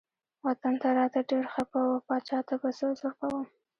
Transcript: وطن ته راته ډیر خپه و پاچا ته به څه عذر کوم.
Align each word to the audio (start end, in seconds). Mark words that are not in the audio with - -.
وطن 0.45 0.73
ته 0.81 0.87
راته 0.97 1.19
ډیر 1.29 1.45
خپه 1.53 1.79
و 1.89 1.93
پاچا 2.07 2.39
ته 2.47 2.55
به 2.61 2.69
څه 2.77 2.85
عذر 2.91 3.11
کوم. 3.19 3.45